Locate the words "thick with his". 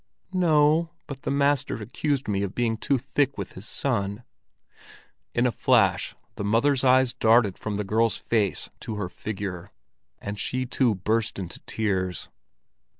2.97-3.67